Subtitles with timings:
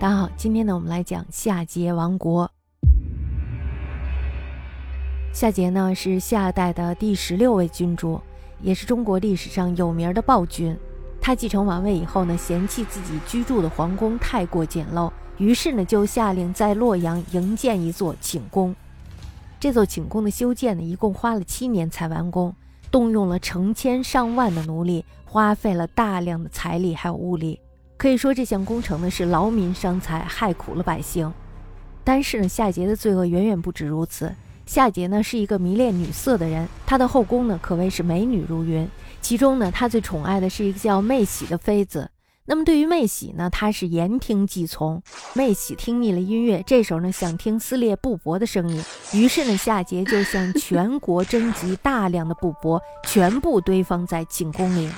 [0.00, 2.50] 大家好，今天呢，我们来讲夏桀王国。
[5.30, 8.18] 夏桀呢是夏代的第十六位君主，
[8.62, 10.74] 也是中国历史上有名的暴君。
[11.20, 18.74] 他继承王位以后呢，嫌弃自己居住的皇宫太过简陋，于是呢就下令在洛阳营建一座寝宫。
[19.60, 22.54] 这座寝宫的修建呢，一共花了七年才完工，
[22.90, 27.60] 动用了成千上万的奴隶，花费了大量的财力还有物力。
[28.00, 31.30] 可以说这项工程呢是劳民伤财，害苦了百姓。
[32.02, 34.34] 但是呢，夏桀的罪恶远远不止如此。
[34.64, 38.88] 夏桀呢是一个迷恋女色的人，他的后宫呢可谓是美女如云。
[39.20, 42.10] 其中呢，他最宠爱的是一个叫妹喜的妃子。
[42.46, 45.02] 那么对于妹喜呢，他是言听计从。
[45.34, 54.88] 妹喜听腻了音乐，这时候呢想听撕裂布帛的声音，于是呢夏桀就向全国征集大量的布帛，全部堆放在寝宫里。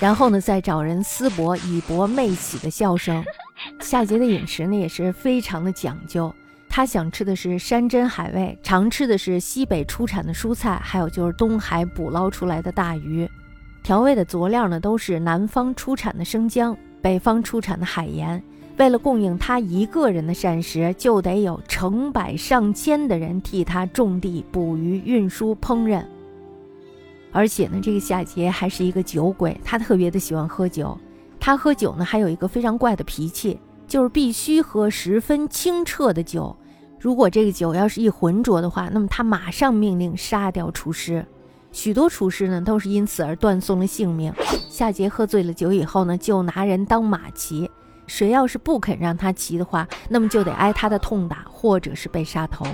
[0.00, 3.24] 然后呢，再找人撕博以博媚喜的笑声。
[3.80, 6.34] 夏桀的饮食呢也是非常的讲究，
[6.68, 13.28] 他想吃的是山珍海味，常吃的是西北出产的蔬菜，还有就是东海捕捞出来的大鱼。
[13.82, 18.42] 调味的佐料呢都是南方出产的生姜，北方出产的海盐。
[18.76, 26.04] 为了供应他一个人的膳食，就得有成百上千的人替他种地、捕鱼、运输、烹饪。
[27.34, 30.96] 而且呢，这个夏桀还是一个酒鬼，他特别的喜欢喝酒。
[31.40, 36.56] 他喝酒呢，还有一个非常怪的脾气，就是必须喝十分清澈的酒。
[37.00, 41.26] 如果这个酒要是一浑浊的话，那么他马上命令杀掉厨师。
[41.72, 44.32] 许多厨师呢，都是因此而断送了性命。
[44.70, 47.68] 夏桀喝醉了酒以后呢，就拿人当马骑，
[48.06, 52.64] 谁要是不肯让他骑的话，那么就得挨他的痛打，或者是被杀头。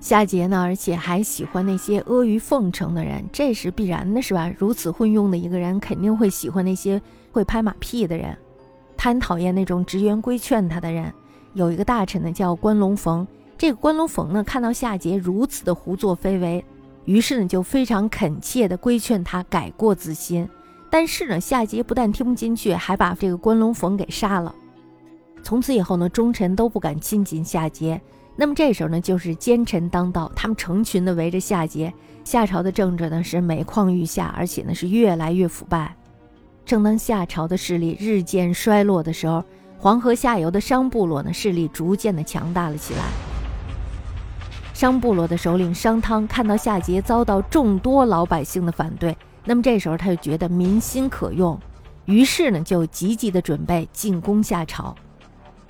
[0.00, 4.50] 夏桀呢，而且还喜欢那些阿谀奉承的人，这是必然的，是吧？
[4.56, 8.36] 如此昏庸的一个人，肯定会喜欢那些会拍马屁的人。
[8.96, 11.12] 他很讨厌那种直言规劝他的人。
[11.54, 13.26] 有一个大臣呢，叫关龙逢。
[13.56, 16.64] 这个关龙逢呢，看到夏桀如此的胡作非为，
[17.04, 20.48] 于是呢，就非常恳切地规劝他改过自新。
[20.88, 24.54] 但是呢，夏桀不但听不进去，还把这个关龙逢给杀了。
[25.42, 28.00] 从此以后呢，忠臣都不敢亲近夏桀。
[28.40, 31.92] 那么这时候呢，就是奸臣当道，他们成群的围着夏桀。
[32.22, 35.92] 夏朝的政治呢是每况愈下，而且呢是越来越腐败。
[36.64, 39.42] 正当夏朝的势力日渐衰落的时候，
[39.76, 43.00] 黄河下游的商部落呢势力逐渐的强大了起来。
[44.72, 51.58] 商部落的首领商汤看到夏桀遭到众多老百姓的反对，那么这时候他就觉得民心可用，
[52.04, 54.94] 于是呢就积极的准备进攻夏朝。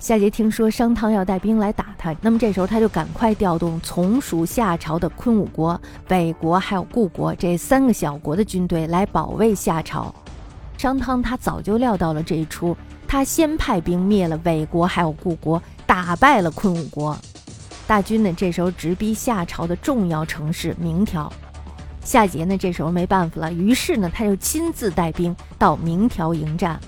[0.00, 10.14] 夏桀听说商汤要带兵来打他，那么这时候他就赶快调动从属夏朝的昆吾国、北国还有故国这三个小国的军队来保卫夏朝。
[10.76, 12.76] 商汤他早就料到了这一出，
[13.08, 17.16] 他先派兵灭了北国还有故国，打败了昆吾国。
[17.86, 21.32] 大军呢这时候直逼夏朝的重要城市明条。
[22.02, 26.78] 夏桀呢这时候没办法了，于是呢他就亲自带兵到明条迎战。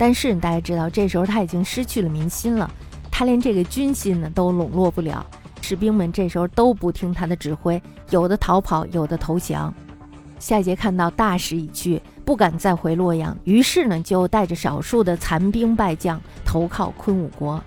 [0.00, 2.70] 但是大家知道，这时候他已经失去了民心了，
[3.10, 5.26] 他连这个军心呢都笼络不了，
[5.60, 9.74] 士兵们这时候都不听他的指挥，有的逃跑，有的投降。
[10.38, 17.62] 夏桀看到大势已去，不敢再回洛阳，于是呢就带着少数的残兵败将投靠昆吾国。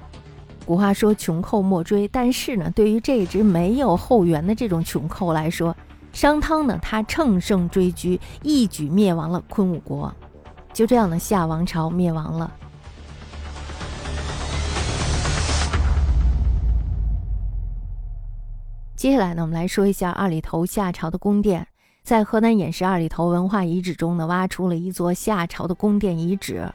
[0.65, 5.75] 古话说穷寇莫追，但是呢，对于这支没有后援的这种穷寇来说，
[6.11, 10.11] 商汤呢他乘胜追击，一举灭亡了昆吾国。
[10.73, 12.51] 就这样的夏王朝灭亡了。
[18.95, 21.67] 接下来呢，我们来说一下二里头夏朝的宫殿。
[22.03, 26.67] 在河南偃师二里头文化遗址中呢，挖出了一座夏朝的宫殿遗址。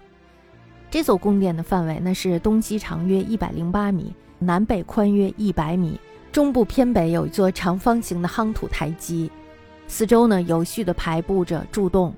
[0.91, 9.31] 这座宫殿的范围呢是东西长约一百零八米，南北宽约一百米，中部偏北有一座长方形的夯土台基，
[9.87, 12.15] 四周呢有序的排布着柱洞。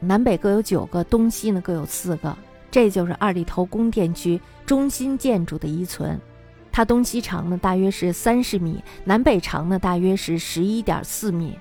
[0.00, 2.36] 南北各有九个，东西呢各有四个，
[2.70, 6.18] 这就是二里头宫殿区中心建筑的遗存。
[6.70, 11.58] 它东西长呢大约是三十米，南北长呢大约是十一点四米。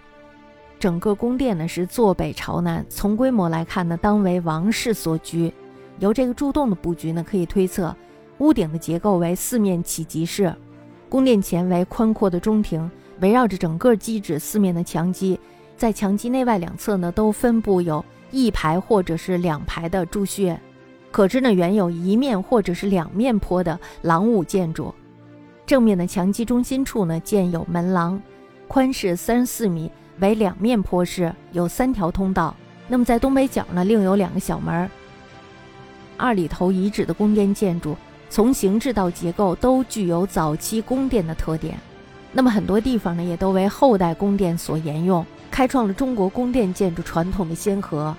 [0.79, 5.51] 整个宫殿呢是坐北朝南，从规模来看呢，当为王室所居。
[5.97, 7.95] 由这个柱洞的布局呢，可以推测，
[8.37, 10.53] 屋顶的结构为四面起集式。
[11.09, 12.87] 宫殿前为宽阔的中庭，
[13.21, 15.39] 围绕着整个基址四面的墙基，
[15.75, 18.05] 在墙基内外两侧呢都分布有。
[18.31, 20.59] 一排或者是两排的柱穴，
[21.11, 24.93] 可知呢原有一面或者是两面坡的廊屋建筑。
[25.65, 28.21] 正面的墙基中心处呢建有门廊，
[28.67, 32.55] 宽是三十四米，为两面坡式，有三条通道。
[32.87, 34.89] 那么在东北角呢另有两个小门。
[36.15, 37.95] 二里头遗址的宫殿建筑，
[38.29, 41.77] 从形制到结构都具有早期宫殿的特点。
[42.37, 48.15] 那么很多地方呢，也都为后代宫殿所沿用，开创了中国宫殿建筑传统的先河。